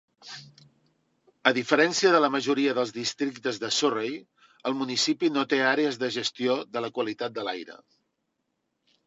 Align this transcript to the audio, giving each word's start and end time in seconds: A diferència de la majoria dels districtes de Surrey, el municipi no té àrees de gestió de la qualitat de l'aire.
A 1.49 1.51
diferència 1.57 2.13
de 2.15 2.21
la 2.23 2.29
majoria 2.35 2.73
dels 2.77 2.93
districtes 2.95 3.59
de 3.65 3.69
Surrey, 3.75 4.17
el 4.71 4.77
municipi 4.81 5.31
no 5.37 5.45
té 5.53 5.61
àrees 5.75 6.01
de 6.07 6.11
gestió 6.17 6.59
de 6.73 6.85
la 6.89 6.93
qualitat 6.99 7.39
de 7.39 7.47
l'aire. 7.51 7.79